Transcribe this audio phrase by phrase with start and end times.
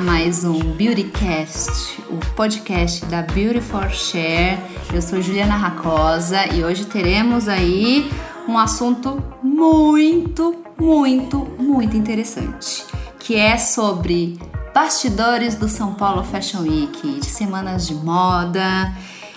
[0.00, 4.56] mais um Beautycast, o podcast da Beauty for Share.
[4.92, 8.08] Eu sou Juliana Racosa e hoje teremos aí
[8.46, 12.84] um assunto muito, muito, muito interessante,
[13.18, 14.38] que é sobre
[14.72, 18.92] bastidores do São Paulo Fashion Week, de semanas de moda.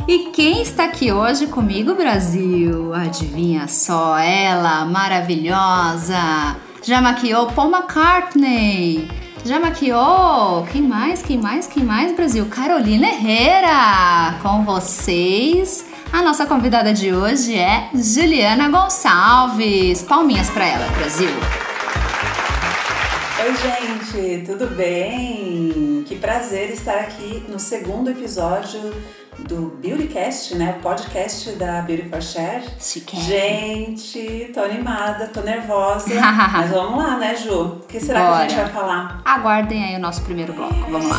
[0.08, 2.94] E quem está aqui hoje comigo, Brasil?
[2.94, 9.21] Adivinha só, ela, maravilhosa, já maquiou Paul McCartney.
[9.44, 10.68] Já maquiou?
[10.72, 11.24] Quem mais?
[11.24, 11.66] Quem mais?
[11.66, 12.46] Quem mais, Brasil?
[12.46, 14.38] Carolina Herrera!
[14.44, 15.86] Com vocês.
[16.14, 20.04] A nossa convidada de hoje é Juliana Gonçalves.
[20.04, 21.30] Palminhas para ela, Brasil.
[23.44, 26.04] Oi, gente, tudo bem?
[26.06, 28.94] Que prazer estar aqui no segundo episódio
[29.40, 30.78] do Beautycast, né?
[30.82, 32.64] Podcast da Beauty for Share.
[32.80, 33.20] Chique.
[33.20, 36.10] Gente, tô animada, tô nervosa.
[36.52, 37.62] mas vamos lá, né, Ju?
[37.62, 38.36] O que será Bora.
[38.36, 39.22] que a gente vai falar?
[39.26, 40.74] Aguardem aí o nosso primeiro bloco.
[40.90, 41.18] Vamos lá.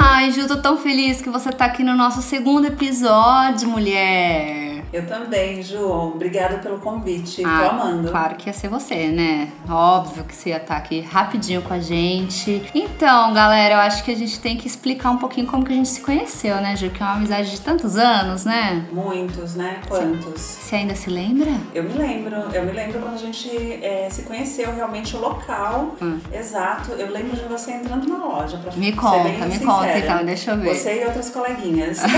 [0.00, 4.71] Ai, Ju, tô tão feliz que você tá aqui no nosso segundo episódio, mulher.
[4.92, 5.82] Eu também, Ju.
[5.90, 7.42] Obrigada pelo convite.
[7.44, 8.10] Ah, tô amando.
[8.10, 9.48] Claro que ia ser você, né?
[9.68, 12.62] Óbvio que você ia estar aqui rapidinho com a gente.
[12.74, 15.76] Então, galera, eu acho que a gente tem que explicar um pouquinho como que a
[15.76, 16.90] gente se conheceu, né, Ju?
[16.90, 18.86] Que é uma amizade de tantos anos, né?
[18.92, 19.80] Muitos, né?
[19.88, 20.40] Quantos?
[20.42, 21.50] Você ainda se lembra?
[21.74, 23.48] Eu me lembro, eu me lembro quando a gente
[23.82, 26.18] é, se conheceu realmente o local Hum.
[26.32, 26.92] exato.
[26.92, 29.64] Eu lembro de você entrando na loja pra Me conta, me sincera.
[29.64, 30.74] conta então, deixa eu ver.
[30.74, 32.00] Você e outras coleguinhas.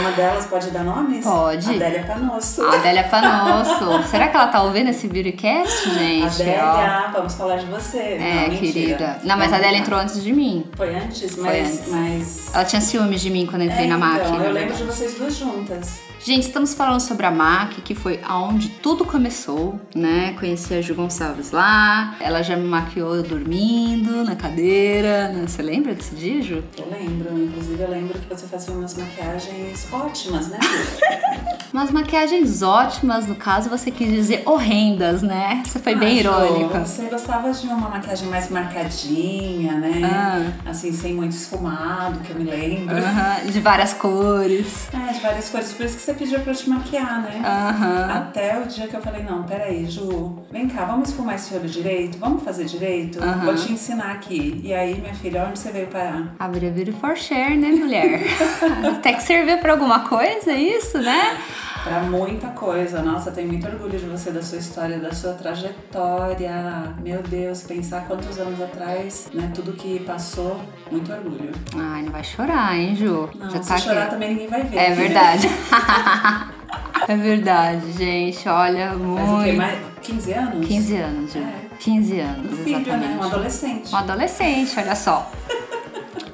[0.00, 1.24] Uma delas pode dar nomes?
[1.24, 1.68] Pode.
[1.74, 2.62] Adélia Panosso.
[2.62, 4.02] Adélia Panosso.
[4.08, 6.24] Será que ela tá ouvindo esse beautycast, gente?
[6.42, 7.98] Adélia, vamos falar de você.
[7.98, 9.20] É, Não, querida.
[9.24, 9.78] Não, mas a Adélia lá.
[9.84, 10.64] entrou antes de mim.
[10.76, 11.68] Foi antes, Foi mas.
[11.78, 11.88] antes.
[11.90, 12.54] mas...
[12.54, 14.28] Ela tinha ciúmes de mim quando eu entrei É, na máquina.
[14.28, 16.00] Então, eu lembro de vocês duas juntas.
[16.24, 20.36] Gente, estamos falando sobre a MAC, que foi aonde tudo começou, né?
[20.38, 25.44] Conheci a Ju Gonçalves lá, ela já me maquiou dormindo na cadeira, né?
[25.48, 26.62] Você lembra desse dia, Ju?
[26.78, 30.58] Eu lembro, inclusive eu lembro que você fazia umas maquiagens ótimas, né?
[31.72, 35.62] Umas maquiagens ótimas, no caso você quis dizer horrendas, né?
[35.64, 36.84] Você foi bem Ah, Ju, irônica.
[36.84, 40.02] Você gostava de uma maquiagem mais marcadinha, né?
[40.04, 40.70] Ah.
[40.70, 42.94] Assim, sem muito esfumado, que eu me lembro.
[42.94, 44.88] Aham, de várias cores.
[44.92, 45.72] É, de várias cores.
[45.72, 47.40] Por isso que você pediu pra eu te maquiar, né?
[47.42, 48.10] Aham.
[48.18, 51.68] Até o dia que eu falei, não, peraí, Ju, vem cá, vamos esfumar esse olho
[51.70, 52.18] direito?
[52.18, 53.18] Vamos fazer direito?
[53.22, 53.46] Aham.
[53.46, 54.60] Vou te ensinar aqui.
[54.62, 56.34] E aí, minha filha, onde você veio parar?
[56.38, 58.20] A Beauty for Share, né, mulher?
[59.02, 61.38] Tem que servir pra alguma coisa, isso, né?
[61.84, 63.02] Pra muita coisa.
[63.02, 66.94] Nossa, tenho muito orgulho de você, da sua história, da sua trajetória.
[67.02, 69.50] Meu Deus, pensar quantos anos atrás, né?
[69.52, 70.60] Tudo que passou,
[70.92, 71.50] muito orgulho.
[71.76, 73.28] Ai, não vai chorar, hein, Ju?
[73.36, 74.10] Não, Já se tá chorar aqui.
[74.10, 74.76] também ninguém vai ver.
[74.78, 75.48] É verdade.
[77.08, 78.48] é verdade, gente.
[78.48, 79.44] Olha, Faz o muito.
[79.44, 79.52] quê?
[79.52, 80.66] Mais 15 anos?
[80.68, 81.38] 15 anos, Ju.
[81.40, 81.52] É.
[81.80, 83.08] 15 anos, Um filho, exatamente.
[83.08, 83.18] né?
[83.20, 83.92] Um adolescente.
[83.92, 85.30] Um adolescente, olha só.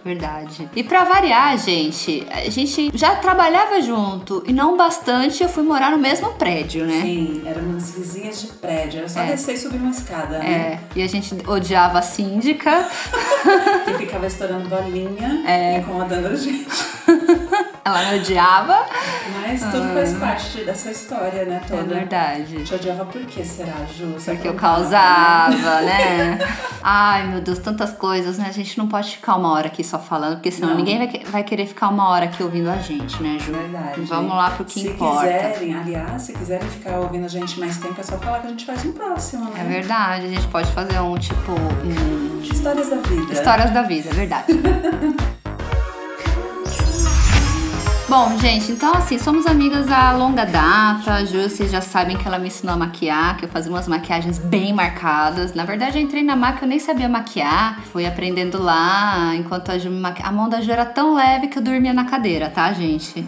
[0.09, 0.71] Verdade.
[0.75, 5.91] E pra variar, gente, a gente já trabalhava junto e não bastante eu fui morar
[5.91, 7.03] no mesmo prédio, né?
[7.03, 9.01] Sim, éramos vizinhas de prédio.
[9.01, 9.27] Era só É.
[9.27, 10.51] descer e subir uma escada, né?
[10.51, 12.89] É, e a gente odiava a síndica.
[13.85, 15.79] Que ficava estourando bolinha, É.
[15.79, 16.67] incomodando a gente.
[17.89, 18.87] Ela me odiava.
[19.41, 21.67] Mas tudo faz parte dessa história, né, Ah.
[21.75, 21.95] É toda.
[21.95, 22.65] verdade.
[22.65, 24.13] Te odiava por quê, será, Ju?
[24.15, 26.39] Você Porque eu causava, né?
[26.83, 28.47] Ai, meu Deus, tantas coisas, né?
[28.49, 30.77] A gente não pode ficar uma hora aqui só falando, porque senão Não.
[30.77, 33.53] ninguém vai, vai querer ficar uma hora aqui ouvindo a gente, né, Ju?
[33.53, 34.01] Verdade.
[34.03, 35.23] Vamos lá pro que se importa.
[35.27, 38.51] quiserem, aliás, se quiserem ficar ouvindo a gente mais tempo, é só falar que a
[38.51, 39.69] gente faz um próximo, É né?
[39.69, 41.53] verdade, a gente pode fazer um tipo.
[41.53, 43.33] um, Histórias da vida.
[43.33, 44.47] Histórias da vida, é verdade.
[48.09, 51.13] Bom, gente, então assim, somos amigas há longa data.
[51.13, 53.87] A Ju, vocês já sabem que ela me ensinou a maquiar, que eu fazia umas
[53.87, 55.53] maquiagens bem marcadas.
[55.53, 57.81] Na verdade, eu entrei na máquina, eu nem sabia maquiar.
[57.93, 60.31] Fui aprendendo lá, enquanto a Ju me maquiava.
[60.31, 63.27] A mão da Ju era tão leve que eu dormia na cadeira, tá, gente?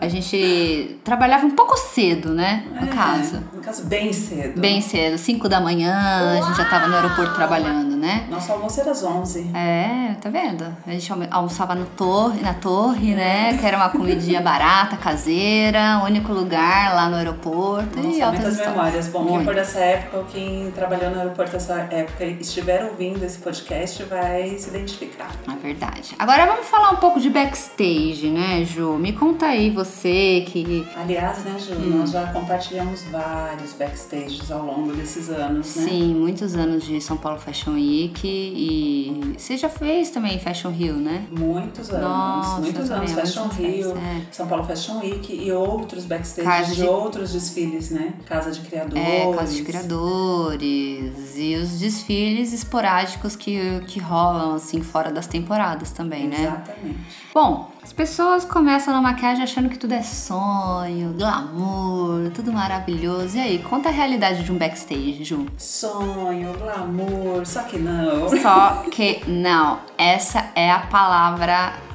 [0.00, 2.64] A gente trabalhava um pouco cedo, né?
[2.80, 3.40] No É, caso.
[3.54, 4.60] No caso, bem cedo.
[4.60, 5.94] Bem cedo, 5 da manhã,
[6.40, 8.26] a gente já tava no aeroporto trabalhando, né?
[8.30, 9.50] Nosso almoço era às 11.
[9.54, 10.64] É, tá vendo?
[10.86, 13.56] A gente almo- almoçava no torre, na torre, né?
[13.58, 17.98] Que era uma comidinha barata, caseira, único lugar lá no aeroporto.
[17.98, 18.76] e Nossa, altas muitas histórias.
[18.76, 19.08] memórias.
[19.08, 19.44] Bom, quem Muito.
[19.46, 24.02] for dessa época ou quem trabalhou no aeroporto dessa época e estiver ouvindo esse podcast
[24.04, 25.30] vai se identificar.
[25.50, 26.14] É verdade.
[26.18, 28.94] Agora vamos falar um pouco de backstage, né, Ju?
[28.98, 30.86] Me conta aí, você que.
[30.96, 31.98] Aliás, né, Ju, Hum.
[31.98, 35.82] nós já compartilhamos vários backstages ao longo desses anos, né?
[35.88, 40.94] Sim, muitos anos de São Paulo Fashion Week e você já fez também Fashion Rio,
[40.94, 41.26] né?
[41.30, 43.12] Muitos anos, Nossa, muitos anos.
[43.12, 44.22] Fashion Rio, é.
[44.32, 46.80] São Paulo Fashion Week e outros backstage Casa de...
[46.82, 48.14] de- outros desfiles, né?
[48.26, 49.04] Casa de criadores.
[49.04, 55.90] É, casa de criadores e os desfiles esporádicos que, que rolam assim fora das temporadas
[55.92, 56.40] também, né?
[56.40, 56.98] Exatamente.
[57.34, 63.36] Bom, as pessoas começam na maquiagem achando que tudo é sonho, glamour, tudo maravilhoso.
[63.36, 65.46] E aí, conta a realidade de um backstage, Ju.
[65.56, 68.28] Sonho, glamour, só que não.
[68.42, 70.80] Só que não, essa é a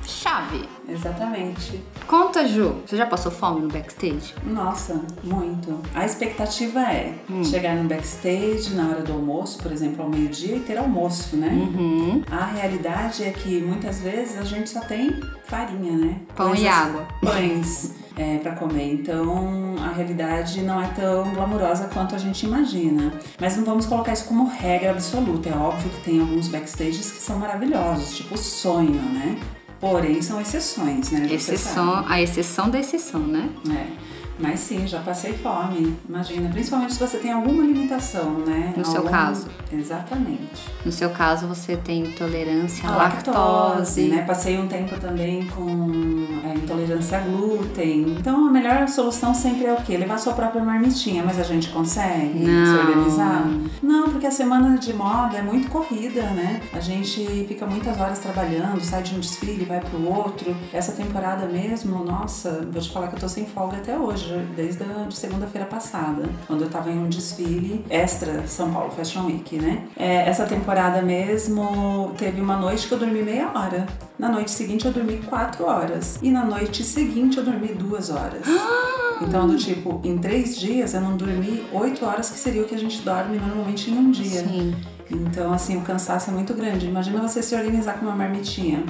[0.01, 0.67] palavra-chave.
[0.87, 1.81] Exatamente.
[2.07, 4.33] Conta, Ju, você já passou fome no backstage?
[4.43, 5.79] Nossa, muito.
[5.93, 7.43] A expectativa é Hum.
[7.43, 11.49] chegar no backstage na hora do almoço, por exemplo, ao meio-dia e ter almoço, né?
[11.49, 12.23] Uhum.
[12.29, 16.19] A realidade é que muitas vezes a gente só tem farinha, né?
[16.35, 17.07] Pão e água.
[17.21, 18.93] Pães é, para comer.
[18.93, 23.13] Então a realidade não é tão glamurosa quanto a gente imagina.
[23.39, 25.49] Mas não vamos colocar isso como regra absoluta.
[25.49, 29.37] É óbvio que tem alguns backstages que são maravilhosos, tipo sonho, né?
[29.81, 31.27] Porém, são exceções, né?
[31.31, 33.49] Exceção, a exceção da exceção, né?
[33.67, 34.10] É.
[34.41, 36.49] Mas sim, já passei fome, imagina.
[36.49, 38.73] Principalmente se você tem alguma limitação, né?
[38.75, 39.47] No seu Algum- caso.
[39.71, 40.65] Exatamente.
[40.85, 44.23] No seu caso, você tem intolerância à A lactose, né?
[44.23, 48.15] Passei um tempo também com é, intolerância a glúten.
[48.19, 49.97] Então a melhor solução sempre é o quê?
[49.97, 52.65] Levar sua própria marmitinha, mas a gente consegue Não.
[52.65, 53.47] se organizar?
[53.81, 56.61] Não, porque a semana de moda é muito corrida, né?
[56.73, 60.55] A gente fica muitas horas trabalhando, sai de um desfile, vai pro outro.
[60.73, 64.83] Essa temporada mesmo, nossa, vou te falar que eu tô sem folga até hoje, desde
[64.83, 69.57] a de segunda-feira passada, quando eu tava em um desfile extra São Paulo Fashion Week,
[69.57, 69.83] né?
[69.97, 73.85] É, essa temporada mesmo teve uma noite que eu dormi meia hora.
[74.17, 76.19] Na noite seguinte eu dormi quatro horas.
[76.21, 78.45] E na noite seguinte eu dormi duas horas.
[79.23, 82.73] Então, do tipo, em três dias eu não dormi oito horas, que seria o que
[82.73, 84.41] a gente dorme normalmente em um dia.
[84.41, 84.73] Sim.
[85.13, 86.85] Então, assim, o cansaço é muito grande.
[86.85, 88.83] Imagina você se organizar com uma marmitinha.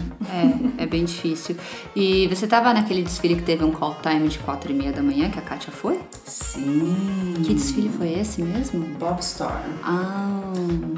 [0.78, 1.56] É, é bem difícil.
[1.96, 5.02] E você tava naquele desfile que teve um call time de 4 e meia da
[5.02, 6.00] manhã, que a Kátia foi?
[6.26, 7.34] Sim.
[7.44, 8.86] Que desfile foi esse mesmo?
[9.00, 9.52] Bob Storm.
[9.84, 10.42] Ah.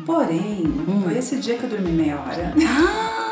[0.05, 0.63] Porém,
[1.03, 2.53] foi esse dia que eu dormi meia hora.
[2.67, 3.22] Ah.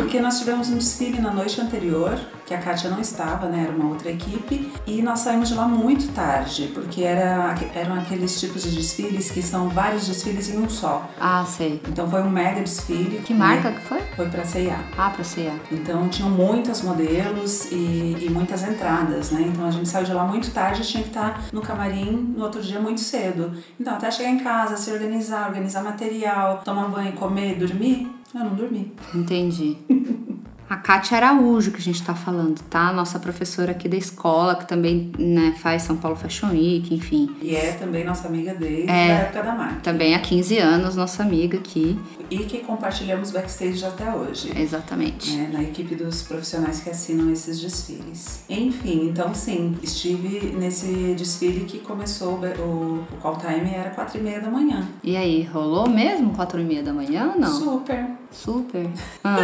[0.00, 3.64] Porque nós tivemos um desfile na noite anterior, que a Kátia não estava, né?
[3.64, 4.72] Era uma outra equipe.
[4.86, 9.42] E nós saímos de lá muito tarde, porque era, eram aqueles tipos de desfiles que
[9.42, 11.08] são vários desfiles em um só.
[11.20, 11.80] Ah, sei.
[11.88, 13.20] Então foi um mega desfile.
[13.24, 14.00] Que marca que foi?
[14.16, 14.78] Foi pra C&A.
[14.98, 15.56] Ah, pra cear.
[15.70, 19.44] Então tinham muitas modelos e, e muitas entradas, né?
[19.46, 22.44] Então a gente saiu de lá muito tarde e tinha que estar no camarim no
[22.44, 23.52] outro dia muito cedo.
[23.80, 28.54] Então até chegar em casa, se organizar, organizar material, tomar banho, comer, dormir, eu não
[28.54, 28.92] dormi.
[29.14, 29.76] Entendi.
[30.70, 32.90] A Kátia Araújo, que a gente tá falando, tá?
[32.94, 37.28] Nossa professora aqui da escola, que também né, faz São Paulo Fashion Week, enfim.
[37.42, 38.92] E é também nossa amiga desde É.
[38.92, 39.80] a época da marca.
[39.82, 41.98] Também há 15 anos, nossa amiga aqui.
[42.30, 44.50] E que compartilhamos backstage até hoje.
[44.58, 45.32] Exatamente.
[45.36, 48.42] né, na equipe dos profissionais que assinam esses desfiles.
[48.48, 54.22] Enfim, então sim, estive nesse desfile que começou, o, o call time era quatro e
[54.22, 54.88] meia da manhã.
[55.04, 57.52] E aí, rolou mesmo 4 e meia da manhã ou não?
[57.52, 58.90] Super, Super.
[59.24, 59.38] Ah,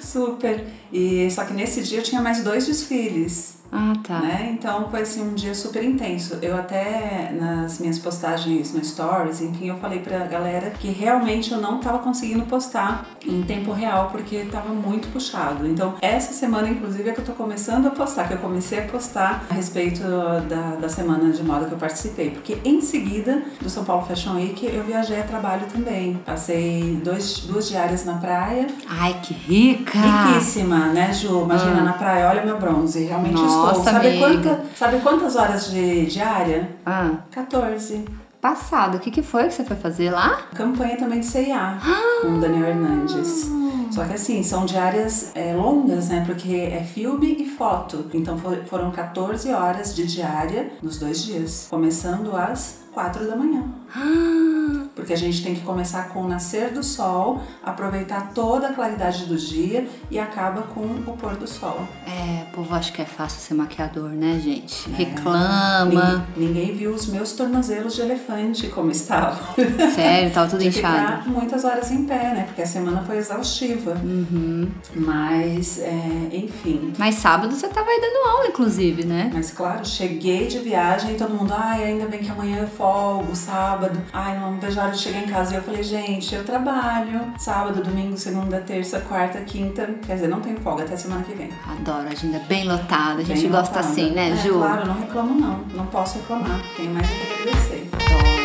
[0.00, 0.64] super.
[0.92, 3.59] E só que nesse dia tinha mais dois desfiles.
[3.72, 4.20] Ah tá.
[4.20, 4.56] Né?
[4.58, 6.38] Então foi assim um dia super intenso.
[6.42, 11.60] Eu até nas minhas postagens no Stories, enfim, eu falei pra galera que realmente eu
[11.60, 15.66] não tava conseguindo postar em tempo real porque tava muito puxado.
[15.66, 18.82] Então essa semana, inclusive, é que eu tô começando a postar, que eu comecei a
[18.82, 20.02] postar a respeito
[20.48, 22.30] da, da semana de moda que eu participei.
[22.30, 26.14] Porque em seguida do São Paulo Fashion Week eu viajei a trabalho também.
[26.26, 28.66] Passei dois, duas diárias na praia.
[28.88, 29.98] Ai, que rica!
[29.98, 31.42] Riquíssima, né, Ju?
[31.42, 33.84] Imagina na praia, olha meu bronze, realmente Nossa, estou.
[33.84, 36.70] Sabe, quanta, sabe quantas horas de diária?
[36.86, 38.04] Ah, 14.
[38.40, 40.38] passado, o que, que foi que você foi fazer lá?
[40.54, 41.78] Campanha também de CIA
[42.22, 43.50] com o Daniel Hernandes.
[43.90, 46.22] Só que assim, são diárias é, longas, né?
[46.24, 48.06] Porque é filme e foto.
[48.14, 51.66] Então for- foram 14 horas de diária nos dois dias.
[51.68, 53.64] Começando às 4 da manhã.
[54.94, 59.24] Porque a gente tem que começar com o nascer do sol, aproveitar toda a claridade
[59.24, 61.86] do dia e acaba com o pôr do sol.
[62.06, 64.90] É, o povo acha que é fácil ser maquiador, né, gente?
[64.90, 65.86] Reclama.
[65.86, 69.54] Ninguém, ninguém viu os meus tornozelos de elefante como estavam.
[69.94, 71.22] Sério, tava tudo de inchado.
[71.22, 72.44] ficar muitas horas em pé, né?
[72.46, 73.92] Porque a semana foi exaustiva.
[74.02, 74.70] Uhum.
[74.94, 76.92] Mas, é, enfim.
[76.98, 79.30] Mas sábado você tava aí dando aula, inclusive, né?
[79.32, 83.34] Mas claro, cheguei de viagem e todo mundo, ai, ainda bem que amanhã eu folgo,
[83.34, 83.79] sábado.
[84.12, 85.54] Ai, não vejo a hora de chegar em casa.
[85.54, 87.32] E eu falei, gente, eu trabalho.
[87.38, 89.86] Sábado, domingo, segunda, terça, quarta, quinta.
[90.06, 91.50] Quer dizer, não tenho folga até semana que vem.
[91.66, 93.20] Adoro, a agenda bem lotada.
[93.20, 93.88] A gente Bem gosta lotada.
[93.88, 94.54] assim, né, é, Ju?
[94.54, 95.64] Claro, não reclamo não.
[95.74, 96.60] Não posso reclamar.
[96.76, 97.88] Tenho mais o que agradecer.
[97.92, 98.40] Adoro.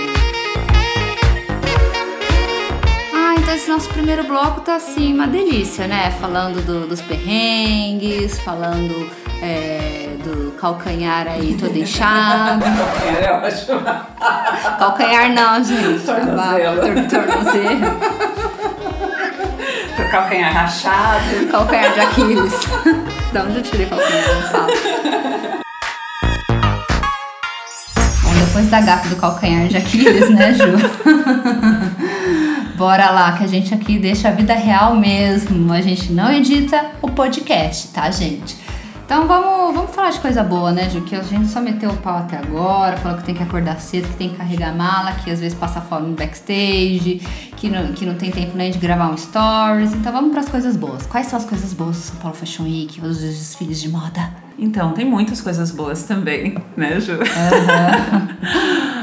[3.75, 6.11] nosso primeiro bloco tá assim, uma delícia, né?
[6.21, 9.09] Falando do, dos perrengues, falando
[9.45, 12.63] é, do calcanhar aí todo inchado.
[12.63, 13.81] calcanhar é ótimo.
[14.79, 16.03] Calcanhar não, gente.
[16.03, 16.81] Tornozelo.
[17.07, 17.99] Tornozelo.
[20.11, 21.47] calcanhar rachado.
[21.51, 22.53] Calcanhar de Aquiles.
[23.31, 24.25] da onde eu tirei calcanhar?
[28.23, 30.65] Bom, depois da gafe do calcanhar de Aquiles, né, Ju?
[32.75, 35.71] Bora lá, que a gente aqui deixa a vida real mesmo.
[35.71, 38.57] A gente não edita o podcast, tá, gente?
[39.05, 41.01] Então vamos, vamos falar de coisa boa, né, Ju?
[41.01, 44.07] Que a gente só meteu o pau até agora, falou que tem que acordar cedo,
[44.07, 47.21] que tem que carregar mala, que às vezes passa fome no backstage,
[47.55, 49.93] que não, que não tem tempo nem de gravar um stories.
[49.93, 51.05] Então vamos para as coisas boas.
[51.05, 54.27] Quais são as coisas boas do São Paulo Fashion Week, os desfiles de moda?
[54.57, 57.13] Então, tem muitas coisas boas também, né, Ju?
[57.13, 57.19] Uhum.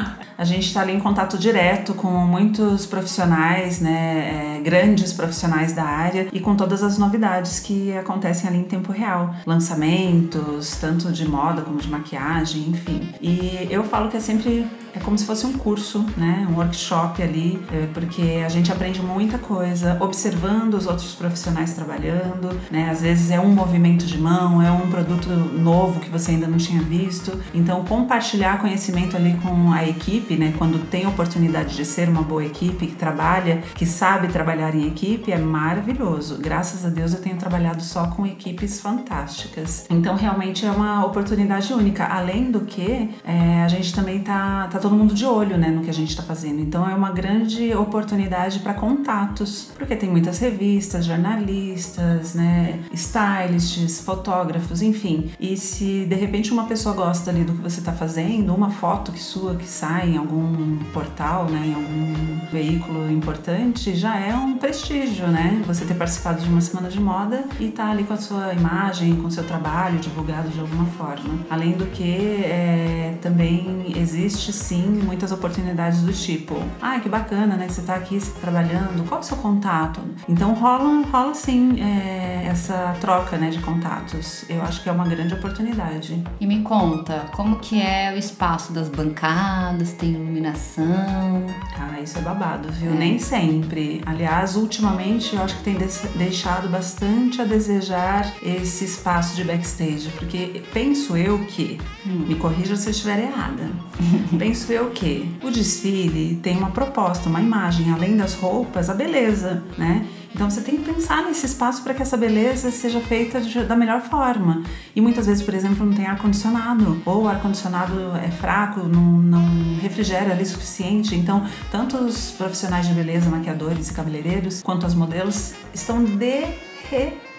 [0.42, 5.84] a gente está ali em contato direto com muitos profissionais, né, é, grandes profissionais da
[5.84, 11.28] área e com todas as novidades que acontecem ali em tempo real, lançamentos tanto de
[11.28, 13.14] moda como de maquiagem, enfim.
[13.20, 17.22] E eu falo que é sempre é como se fosse um curso, né, um workshop
[17.22, 23.00] ali, é, porque a gente aprende muita coisa observando os outros profissionais trabalhando, né, às
[23.00, 26.82] vezes é um movimento de mão, é um produto novo que você ainda não tinha
[26.82, 32.22] visto, então compartilhar conhecimento ali com a equipe, né, quando tem oportunidade de ser uma
[32.22, 36.38] boa equipe que trabalha, que sabe trabalhar em equipe, é maravilhoso.
[36.38, 39.86] Graças a Deus eu tenho trabalhado só com equipes fantásticas.
[39.90, 42.04] Então realmente é uma oportunidade única.
[42.04, 45.82] Além do que, é, a gente também tá, tá todo mundo de olho né, no
[45.82, 46.60] que a gente está fazendo.
[46.60, 54.82] Então é uma grande oportunidade para contatos, porque tem muitas revistas, jornalistas, né, stylists, fotógrafos,
[54.82, 55.30] enfim.
[55.38, 59.12] E se de repente uma pessoa gosta ali do que você está fazendo, uma foto
[59.12, 64.58] que sua que sai em algum portal, né, em algum veículo importante, já é um
[64.58, 65.62] prestígio, né?
[65.66, 68.52] Você ter participado de uma semana de moda e estar tá ali com a sua
[68.52, 71.38] imagem, com o seu trabalho divulgado de alguma forma.
[71.48, 77.68] Além do que é, também existe sim muitas oportunidades do tipo, ah, que bacana, né?
[77.68, 80.00] Você tá aqui trabalhando, qual é o seu contato?
[80.26, 84.46] Então rola, rola sim é, essa troca né, de contatos.
[84.48, 86.24] Eu acho que é uma grande oportunidade.
[86.40, 89.92] E me conta, como que é o espaço das bancadas?
[89.92, 91.44] Tem iluminação?
[91.78, 92.92] Ah, isso é babado, viu?
[92.92, 92.94] É.
[92.94, 94.00] Nem sempre.
[94.06, 95.76] Aliás, ultimamente eu acho que tem
[96.16, 102.24] deixado bastante a desejar esse espaço de backstage, porque penso eu que, hum.
[102.26, 103.70] me corrija se eu estiver errada,
[104.38, 108.94] penso penso eu que o desfile tem uma proposta, uma imagem, além das roupas, a
[108.94, 110.06] beleza, né?
[110.34, 113.76] Então você tem que pensar nesse espaço para que essa beleza seja feita de, da
[113.76, 114.62] melhor forma.
[114.96, 119.78] E muitas vezes, por exemplo, não tem ar-condicionado, ou o ar-condicionado é fraco, não, não
[119.80, 121.14] refrigera ali o suficiente.
[121.14, 127.31] Então, tanto os profissionais de beleza, maquiadores e cabeleireiros, quanto as modelos estão derretendo.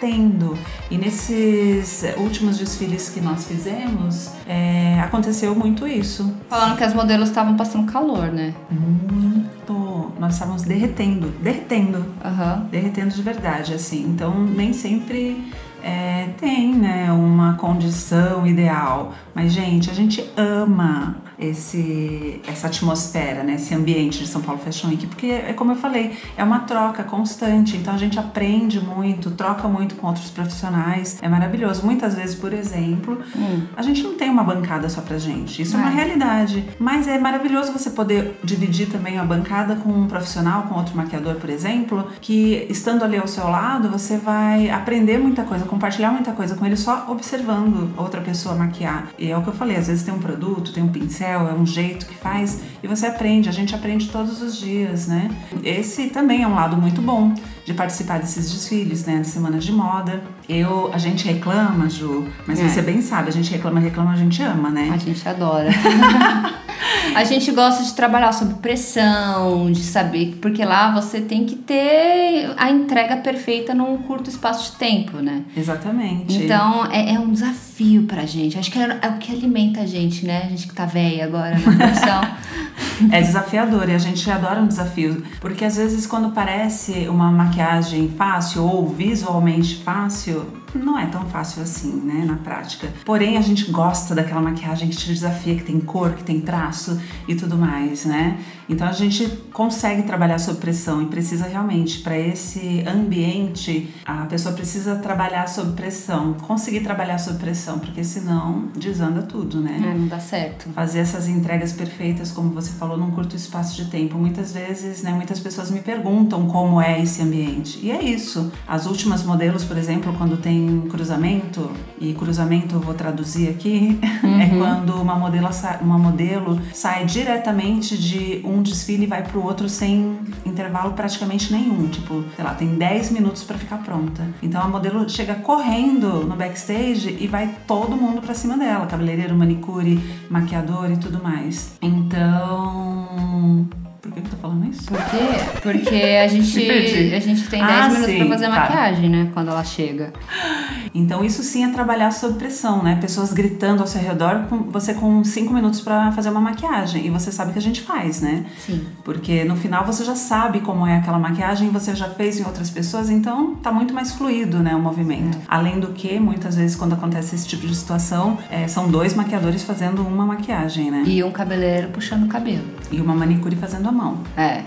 [0.89, 6.33] E nesses últimos desfiles que nós fizemos, é, aconteceu muito isso.
[6.49, 8.53] Falando que as modelos estavam passando calor, né?
[8.69, 10.11] Muito.
[10.19, 12.65] Nós estávamos derretendo, derretendo, uhum.
[12.69, 14.03] derretendo de verdade, assim.
[14.03, 15.51] Então, nem sempre
[15.83, 19.13] é, tem, né, uma condição ideal.
[19.35, 24.89] Mas, gente, a gente ama esse, essa atmosfera, né, esse ambiente de São Paulo Fashion
[24.89, 29.31] Week, porque é como eu falei, é uma troca constante, então a gente aprende muito,
[29.31, 31.85] troca muito com outros profissionais, é maravilhoso.
[31.85, 33.63] Muitas vezes, por exemplo, hum.
[33.75, 37.07] a gente não tem uma bancada só pra gente, isso é, é uma realidade, mas
[37.07, 41.49] é maravilhoso você poder dividir também a bancada com um profissional, com outro maquiador, por
[41.49, 46.55] exemplo, que estando ali ao seu lado, você vai aprender muita coisa, compartilhar muita coisa
[46.55, 49.07] com ele só observando outra pessoa maquiar.
[49.17, 51.53] E é o que eu falei, às vezes tem um produto, tem um pincel, é
[51.53, 55.29] um jeito que faz e você aprende, a gente aprende todos os dias, né?
[55.63, 57.33] Esse também é um lado muito bom
[57.65, 60.21] de participar desses desfiles, né, de semanas de moda.
[60.47, 62.67] Eu, a gente reclama, Ju, mas é.
[62.67, 64.91] você bem sabe, a gente reclama, reclama, a gente ama, né?
[64.93, 65.69] A gente adora.
[67.15, 72.53] a gente gosta de trabalhar sob pressão, de saber, porque lá você tem que ter
[72.57, 75.43] a entrega perfeita num curto espaço de tempo, né?
[75.55, 76.35] Exatamente.
[76.35, 78.57] Então é, é um desafio pra gente.
[78.57, 80.43] Acho que é, é, o que alimenta a gente, né?
[80.45, 82.21] A gente que tá velha agora na profissão.
[83.11, 88.09] é desafiador e a gente adora um desafio, porque às vezes quando parece uma maquiagem
[88.17, 92.91] fácil ou visualmente fácil, não é tão fácil assim, né, na prática.
[93.05, 96.99] Porém, a gente gosta daquela maquiagem que te desafia, que tem cor, que tem traço
[97.27, 98.39] e tudo mais, né?
[98.69, 104.53] Então a gente consegue trabalhar sob pressão e precisa realmente para esse ambiente, a pessoa
[104.53, 109.79] precisa trabalhar sob pressão, conseguir trabalhar sob pressão, porque senão desanda tudo, né?
[109.83, 110.69] É, não dá certo.
[110.69, 114.17] Fazer essas entregas perfeitas, como você falou, num curto espaço de tempo.
[114.17, 117.79] Muitas vezes, né, muitas pessoas me perguntam como é esse ambiente.
[117.81, 118.51] E é isso.
[118.67, 124.25] As últimas modelos, por exemplo, quando tem cruzamento, e cruzamento eu vou traduzir aqui, é
[124.25, 124.41] uhum.
[124.41, 125.49] é quando uma modelo,
[125.81, 131.87] uma modelo sai diretamente de um desfile e vai pro outro sem intervalo praticamente nenhum.
[131.87, 134.27] Tipo, sei lá, tem 10 minutos para ficar pronta.
[134.41, 139.35] Então a modelo chega correndo no backstage e vai todo mundo para cima dela, cabeleireiro,
[139.35, 141.77] manicure, maquiador e tudo mais.
[141.81, 143.67] Então,
[144.03, 144.83] por que eu tô falando isso?
[144.83, 145.61] Por quê?
[145.61, 146.59] Porque a gente,
[147.15, 148.59] a gente tem 10 ah, minutos sim, pra fazer a tá.
[148.59, 149.31] maquiagem, né?
[149.33, 150.11] Quando ela chega.
[150.95, 152.95] Então, isso sim é trabalhar sob pressão, né?
[153.01, 157.07] Pessoas gritando ao seu redor, com você com 5 minutos para fazer uma maquiagem.
[157.07, 158.45] E você sabe que a gente faz, né?
[158.59, 158.85] Sim.
[159.03, 162.69] Porque no final você já sabe como é aquela maquiagem, você já fez em outras
[162.69, 164.75] pessoas, então tá muito mais fluido, né?
[164.75, 165.35] O movimento.
[165.35, 165.41] É.
[165.47, 169.63] Além do que, muitas vezes, quando acontece esse tipo de situação, é, são dois maquiadores
[169.63, 171.05] fazendo uma maquiagem, né?
[171.07, 172.65] E um cabeleireiro puxando o cabelo.
[172.91, 174.17] E uma manicure fazendo a mão.
[174.35, 174.61] É.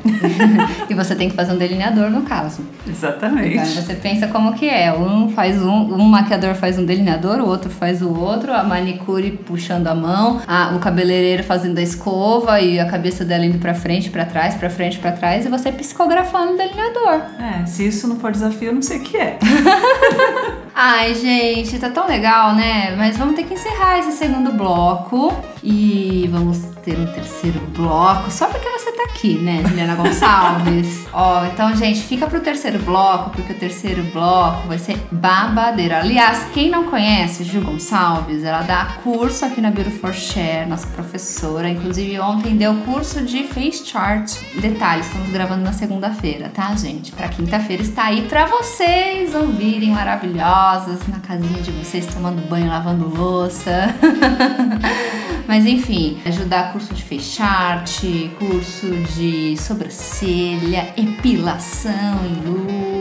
[0.89, 2.63] e você tem que fazer um delineador no caso.
[2.89, 3.57] Exatamente.
[3.57, 4.93] Então você pensa como que é.
[4.93, 9.33] Um faz um, um maquiador faz um delineador, o outro faz o outro, a manicure
[9.33, 13.75] puxando a mão, a, o cabeleireiro fazendo a escova e a cabeça dela indo para
[13.75, 17.23] frente, para trás, para frente, para trás e você psicografando o delineador.
[17.41, 19.39] É, se isso não for desafio, eu não sei o que é.
[20.79, 22.95] Ai, gente, tá tão legal, né?
[22.97, 28.47] Mas vamos ter que encerrar esse segundo bloco e vamos ter um terceiro bloco, só
[28.47, 31.07] porque tá aqui, né, Juliana Gonçalves?
[31.13, 36.01] Ó, então, gente, fica pro terceiro bloco, porque o terceiro bloco vai ser babadeira.
[36.01, 41.69] Aliás, quem não conhece Ju Gonçalves, ela dá curso aqui na Beautiful Share, nossa professora.
[41.69, 44.33] Inclusive, ontem deu curso de face chart.
[44.61, 47.13] Detalhes, estamos gravando na segunda-feira, tá, gente?
[47.13, 53.09] Pra quinta-feira está aí pra vocês ouvirem maravilhosas na casinha de vocês, tomando banho, lavando
[53.09, 53.95] louça.
[55.47, 62.51] Mas enfim, ajudar curso de fecharte, curso de sobrancelha, epilação em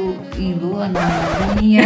[0.05, 1.83] lua, em lua na linha.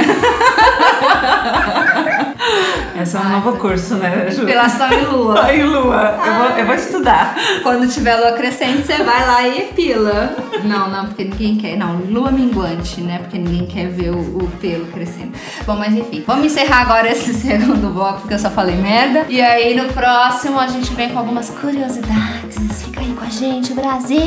[3.02, 4.44] Esse é um novo curso, né, Ju?
[4.44, 5.54] Epilação em lua.
[5.54, 6.20] em lua.
[6.26, 7.36] Eu vou, eu vou estudar.
[7.64, 10.36] Quando tiver lua crescente, você vai lá e epila.
[10.64, 11.78] Não, não, porque ninguém quer.
[11.78, 13.20] Não, lua minguante, né?
[13.20, 15.32] Porque ninguém quer ver o, o pelo crescendo.
[15.66, 16.24] Bom, mas enfim.
[16.28, 19.26] Vamos encerrar agora esse segundo bloco, porque eu só falei merda.
[19.30, 22.84] E aí no próximo a gente vem com algumas curiosidades.
[22.84, 24.20] Fica aí com a gente, Brasil!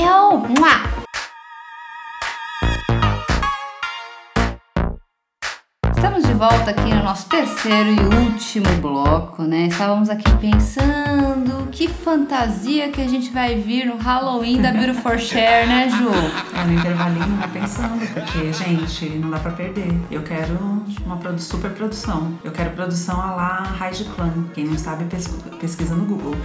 [0.49, 1.02] Mua!
[6.43, 9.69] Volta aqui no nosso terceiro e último bloco, né?
[9.69, 15.69] Estávamos aqui pensando que fantasia que a gente vai vir no Halloween da Beautiful Share,
[15.69, 16.11] né, Ju?
[16.53, 19.95] É, no intervalinho, tá pensando, porque, gente, não dá pra perder.
[20.11, 20.59] Eu quero
[21.07, 22.33] uma super produção.
[22.43, 24.33] Eu quero produção a lá Raid Clan.
[24.53, 25.05] Quem não sabe,
[25.61, 26.35] pesquisa no Google.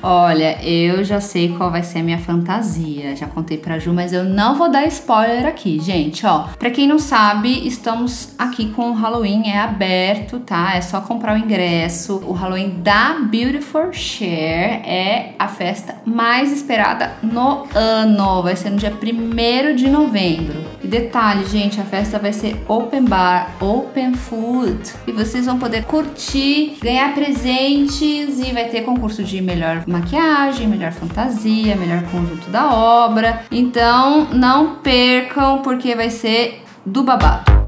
[0.00, 3.16] Olha, eu já sei qual vai ser a minha fantasia.
[3.16, 6.24] Já contei pra Ju, mas eu não vou dar spoiler aqui, gente.
[6.24, 9.48] Ó, pra quem não sabe, estamos aqui com o Halloween.
[9.48, 10.74] É aberto, tá?
[10.74, 12.22] É só comprar o ingresso.
[12.26, 18.42] O Halloween da Beautiful Share é a festa mais esperada no ano.
[18.42, 20.62] Vai ser no dia 1 de novembro.
[20.84, 24.92] E detalhe, gente, a festa vai ser open bar, open food.
[25.06, 30.92] E vocês vão poder curtir, ganhar presentes e vai ter concurso de melhor maquiagem, melhor
[30.92, 33.44] fantasia, melhor conjunto da obra.
[33.50, 37.67] Então não percam porque vai ser do babado.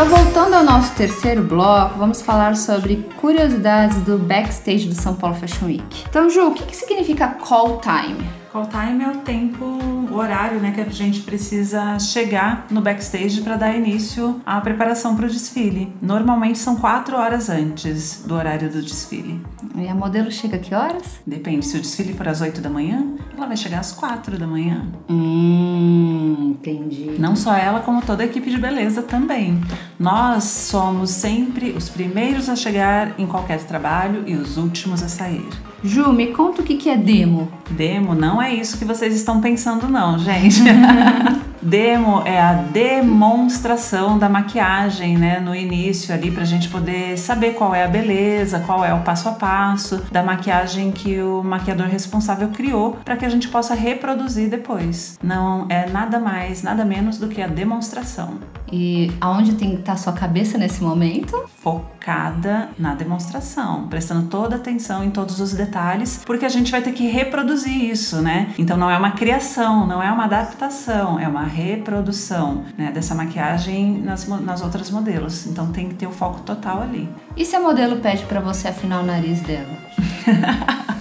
[0.00, 5.36] Então, voltando ao nosso terceiro bloco, vamos falar sobre curiosidades do backstage do São Paulo
[5.36, 6.04] Fashion Week.
[6.08, 8.26] Então, Ju, o que, que significa call time?
[8.52, 13.42] Call time é o tempo, o horário, né, que a gente precisa chegar no backstage
[13.42, 15.92] para dar início à preparação para o desfile.
[16.02, 19.40] Normalmente são quatro horas antes do horário do desfile.
[19.76, 21.20] E a modelo chega a que horas?
[21.24, 21.64] Depende.
[21.64, 24.84] Se o desfile for às 8 da manhã, ela vai chegar às 4 da manhã.
[25.08, 27.14] Hum, entendi.
[27.20, 29.60] Não só ela, como toda a equipe de beleza também.
[29.96, 35.48] Nós somos sempre os primeiros a chegar em qualquer trabalho e os últimos a sair.
[35.82, 37.50] Ju, me conta o que é demo.
[37.70, 40.60] Demo não é isso que vocês estão pensando, não, gente.
[41.62, 45.40] Demo é a demonstração da maquiagem, né?
[45.40, 49.28] No início ali, pra gente poder saber qual é a beleza, qual é o passo
[49.28, 54.48] a passo da maquiagem que o maquiador responsável criou para que a gente possa reproduzir
[54.48, 55.18] depois.
[55.22, 58.38] Não é nada mais, nada menos do que a demonstração.
[58.72, 61.44] E aonde tem que estar sua cabeça nesse momento?
[61.62, 66.92] Focada na demonstração, prestando toda atenção em todos os detalhes, porque a gente vai ter
[66.92, 68.54] que reproduzir isso, né?
[68.58, 74.00] Então não é uma criação, não é uma adaptação, é uma reprodução né, dessa maquiagem
[74.00, 75.46] nas, nas outras modelos.
[75.46, 77.08] Então tem que ter o foco total ali.
[77.36, 79.78] E se a modelo pede para você afinar o nariz dela?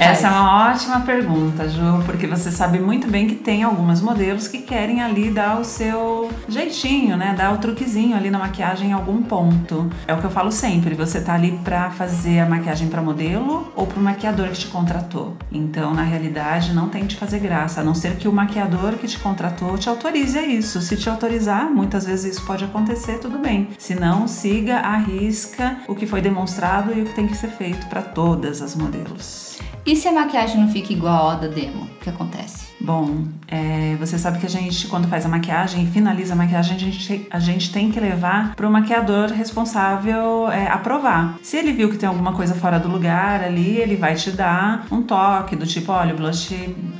[0.00, 4.46] Essa é uma ótima pergunta, Ju, porque você sabe muito bem que tem algumas modelos
[4.46, 7.34] que querem ali dar o seu jeitinho, né?
[7.36, 9.90] Dar o truquezinho ali na maquiagem em algum ponto.
[10.06, 13.72] É o que eu falo sempre, você tá ali pra fazer a maquiagem para modelo
[13.74, 15.36] ou pro maquiador que te contratou.
[15.50, 19.06] Então, na realidade, não tem te fazer graça, a não ser que o maquiador que
[19.06, 20.80] te contratou te autorize a isso.
[20.80, 23.68] Se te autorizar, muitas vezes isso pode acontecer, tudo bem.
[23.78, 27.86] Se não, siga, arrisca o que foi demonstrado e o que tem que ser feito
[27.86, 29.37] para todas as modelos.
[29.38, 29.67] Yes.
[29.88, 31.84] E se a maquiagem não fica igual a da demo?
[31.84, 32.68] O que acontece?
[32.78, 36.76] Bom, é, você sabe que a gente, quando faz a maquiagem e finaliza a maquiagem,
[36.76, 41.38] a gente, a gente tem que levar para o maquiador responsável é, aprovar.
[41.42, 44.86] Se ele viu que tem alguma coisa fora do lugar ali, ele vai te dar
[44.92, 46.54] um toque do tipo: olha, o blush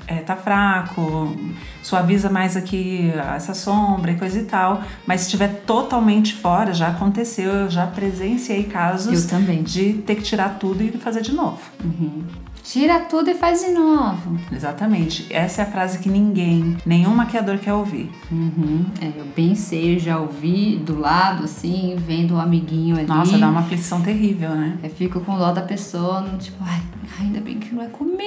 [0.06, 1.36] é, tá fraco,
[1.82, 4.82] suaviza mais aqui essa sombra e coisa e tal.
[5.06, 9.26] Mas se estiver totalmente fora, já aconteceu, eu já presenciei casos
[9.62, 11.60] de ter que tirar tudo e fazer de novo.
[11.84, 12.47] Uhum.
[12.70, 14.38] Tira tudo e faz de novo.
[14.52, 15.26] Exatamente.
[15.30, 18.10] Essa é a frase que ninguém, nenhum maquiador quer ouvir.
[18.30, 18.84] Uhum.
[19.00, 23.06] É, eu bem sei, já ouvi do lado, assim, vendo o um amiguinho ali.
[23.06, 24.76] Nossa, dá uma aflição terrível, né?
[24.82, 26.82] Eu fico com dó da pessoa, tipo, ai,
[27.18, 28.18] ainda bem que não é comigo.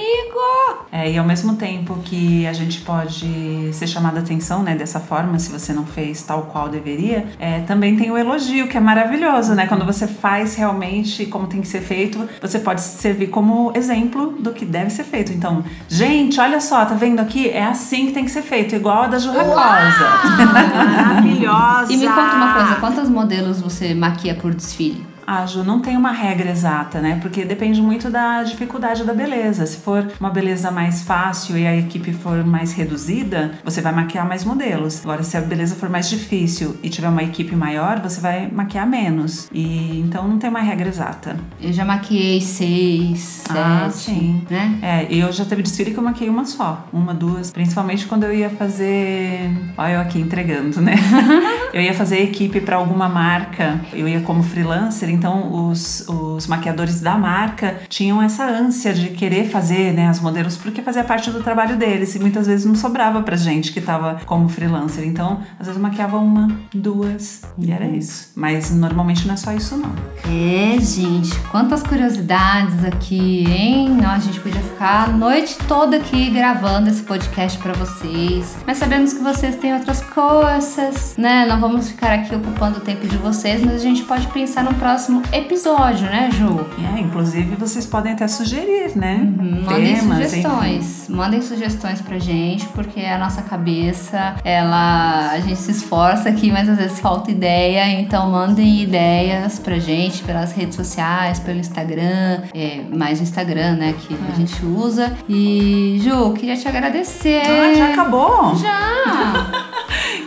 [0.92, 5.38] É, e ao mesmo tempo que a gente pode ser chamada atenção, né, dessa forma,
[5.38, 9.54] se você não fez tal qual deveria, é, também tem o elogio, que é maravilhoso,
[9.54, 9.68] né?
[9.68, 14.52] Quando você faz realmente como tem que ser feito, você pode servir como exemplo do
[14.52, 15.32] que deve ser feito.
[15.32, 17.50] Então, gente, olha só, tá vendo aqui?
[17.50, 20.10] É assim que tem que ser feito, igual a da Jurracosa.
[20.54, 21.94] Maravilhosa!
[21.94, 25.11] E me conta uma coisa, quantos modelos você maquia por desfile?
[25.34, 27.18] Ah, Ju, não tem uma regra exata, né?
[27.22, 29.66] Porque depende muito da dificuldade da beleza.
[29.66, 34.28] Se for uma beleza mais fácil e a equipe for mais reduzida, você vai maquiar
[34.28, 35.00] mais modelos.
[35.02, 38.86] Agora, se a beleza for mais difícil e tiver uma equipe maior, você vai maquiar
[38.86, 39.48] menos.
[39.54, 41.38] E então não tem uma regra exata.
[41.62, 44.46] Eu já maquiei seis, ah, sete, sim.
[44.50, 44.80] né?
[44.82, 47.52] É, eu já teve desfile que eu maquiei uma só, uma, duas.
[47.52, 49.50] Principalmente quando eu ia fazer.
[49.78, 50.96] Olha eu aqui entregando, né?
[51.74, 57.02] eu ia fazer equipe para alguma marca, eu ia como freelancer então os, os maquiadores
[57.02, 61.42] da marca tinham essa ânsia de querer fazer né, as modelos porque fazia parte do
[61.42, 65.06] trabalho deles e muitas vezes não sobrava pra gente que tava como freelancer.
[65.06, 68.32] Então, às vezes eu maquiava uma, duas e era isso.
[68.36, 69.92] Mas normalmente não é só isso, não.
[70.26, 73.90] É, gente, quantas curiosidades aqui, hein?
[73.90, 78.58] Não, a gente podia ficar a noite toda aqui gravando esse podcast para vocês.
[78.66, 81.46] Mas sabemos que vocês têm outras coisas, né?
[81.48, 84.74] Não vamos ficar aqui ocupando o tempo de vocês, mas a gente pode pensar no
[84.74, 86.66] próximo episódio, né, Ju?
[86.96, 89.18] É, inclusive vocês podem até sugerir, né?
[89.18, 91.04] Uhum, mandem Temas, sugestões.
[91.04, 91.14] Enfim.
[91.14, 95.30] Mandem sugestões pra gente, porque a nossa cabeça, ela.
[95.32, 97.88] A gente se esforça aqui, mas às vezes falta ideia.
[97.92, 103.94] Então mandem ideias pra gente pelas redes sociais, pelo Instagram, é, mais o Instagram, né?
[104.00, 104.18] Que é.
[104.34, 105.16] a gente usa.
[105.30, 107.44] E, Ju, queria te agradecer.
[107.46, 108.56] Ah, já acabou?
[108.56, 109.68] Já!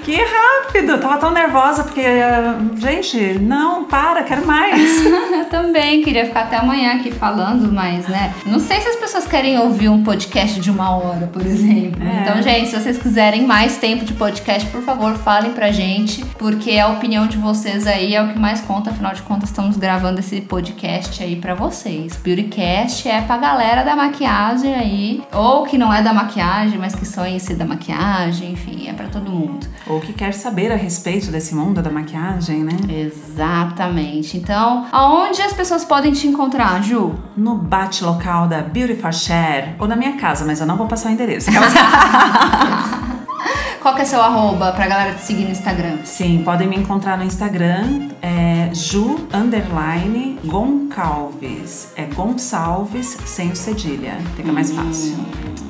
[0.04, 0.98] que rápido!
[0.98, 2.02] tava tão nervosa porque,
[2.76, 5.04] gente, não, para, quero mais mais.
[5.04, 8.32] eu também queria ficar até amanhã aqui falando, mas, né?
[8.46, 12.02] Não sei se as pessoas querem ouvir um podcast de uma hora, por exemplo.
[12.02, 12.22] É.
[12.22, 16.78] Então, gente, se vocês quiserem mais tempo de podcast, por favor, falem pra gente, porque
[16.78, 18.90] a opinião de vocês aí é o que mais conta.
[18.90, 22.16] Afinal de contas, estamos gravando esse podcast aí pra vocês.
[22.16, 27.06] Beautycast é pra galera da maquiagem aí, ou que não é da maquiagem, mas que
[27.06, 29.66] sonha em ser da maquiagem, enfim, é pra todo mundo.
[29.86, 32.76] Ou que quer saber a respeito desse mundo da maquiagem, né?
[32.88, 34.36] Exatamente.
[34.36, 37.14] Então, aonde as pessoas podem te encontrar, Ju?
[37.36, 40.86] No bate local da Beauty for Share ou na minha casa, mas eu não vou
[40.86, 41.50] passar o endereço.
[43.84, 45.98] Qual que é seu arroba pra galera te seguir no Instagram?
[46.04, 51.92] Sim, podem me encontrar no Instagram, é Ju Underline Goncalves.
[51.94, 54.16] É Gonçalves sem o cedilha.
[54.36, 55.16] Fica mais hum, fácil.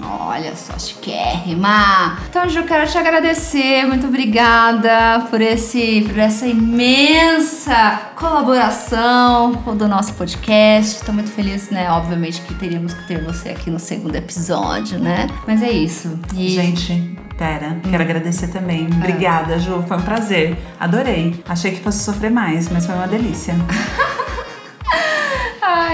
[0.04, 2.18] Olha só, chiquérrima.
[2.28, 3.86] Então, Ju, quero te agradecer.
[3.86, 10.96] Muito obrigada por, esse, por essa imensa colaboração do nosso podcast.
[10.96, 11.90] Estou muito feliz, né?
[11.90, 15.26] Obviamente que teríamos que ter você aqui no segundo episódio, né?
[15.46, 16.18] Mas é isso.
[16.34, 16.50] E...
[16.50, 18.86] Gente, Pera, quero agradecer também.
[18.86, 19.82] Obrigada, Ju.
[19.88, 20.56] Foi um prazer.
[20.78, 21.42] Adorei.
[21.48, 23.54] Achei que fosse sofrer mais, mas foi uma delícia.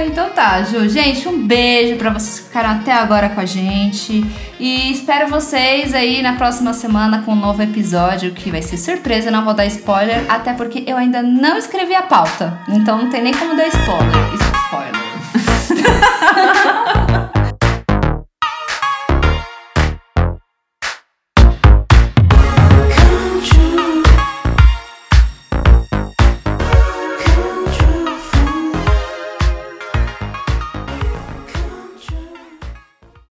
[0.06, 0.88] Então tá, Ju.
[0.88, 4.24] Gente, um beijo para vocês que ficaram até agora com a gente.
[4.58, 9.30] E espero vocês aí na próxima semana com um novo episódio que vai ser surpresa,
[9.30, 12.58] não vou dar spoiler, até porque eu ainda não escrevi a pauta.
[12.68, 14.34] Então não tem nem como dar spoiler.
[14.34, 15.00] Spoiler.